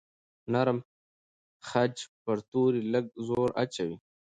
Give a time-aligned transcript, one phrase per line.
[0.53, 0.77] نرم
[1.67, 3.95] خج پر توري لږ زور اچوي.